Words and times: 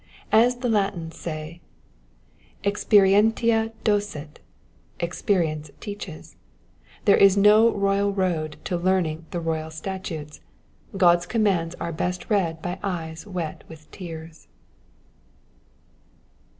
As 0.31 0.55
the 0.55 0.67
Latins 0.67 1.15
say, 1.19 1.61
Experientia 2.63 3.71
docet, 3.83 4.39
expe 4.99 5.39
rience 5.41 5.69
teaches. 5.79 6.37
There 7.05 7.17
is 7.17 7.37
no 7.37 7.71
royal 7.71 8.11
road 8.11 8.57
to 8.63 8.77
learning 8.77 9.27
the 9.29 9.39
royal 9.39 9.69
statutes; 9.69 10.41
God^s 10.95 11.29
commands 11.29 11.75
are 11.79 11.93
best 11.93 12.31
read 12.31 12.63
by 12.63 12.79
eyes 12.81 13.27
wet 13.27 13.63
with 13.69 13.91
tears. 13.91 14.47